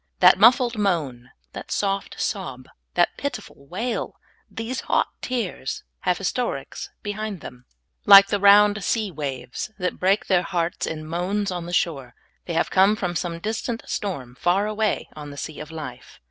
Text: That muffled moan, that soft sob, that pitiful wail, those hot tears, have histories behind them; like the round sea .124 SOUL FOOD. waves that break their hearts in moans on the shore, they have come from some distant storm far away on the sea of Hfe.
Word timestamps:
That 0.19 0.39
muffled 0.39 0.79
moan, 0.79 1.29
that 1.53 1.69
soft 1.69 2.19
sob, 2.19 2.67
that 2.95 3.15
pitiful 3.17 3.67
wail, 3.67 4.15
those 4.49 4.79
hot 4.79 5.09
tears, 5.21 5.83
have 5.99 6.17
histories 6.17 6.89
behind 7.03 7.41
them; 7.41 7.65
like 8.07 8.25
the 8.29 8.39
round 8.39 8.83
sea 8.83 9.11
.124 9.11 9.11
SOUL 9.11 9.11
FOOD. 9.11 9.17
waves 9.17 9.71
that 9.77 9.99
break 9.99 10.25
their 10.25 10.41
hearts 10.41 10.87
in 10.87 11.05
moans 11.05 11.51
on 11.51 11.67
the 11.67 11.71
shore, 11.71 12.15
they 12.47 12.53
have 12.53 12.71
come 12.71 12.95
from 12.95 13.15
some 13.15 13.37
distant 13.37 13.83
storm 13.87 14.33
far 14.33 14.65
away 14.65 15.07
on 15.15 15.29
the 15.29 15.37
sea 15.37 15.59
of 15.59 15.69
Hfe. 15.69 16.01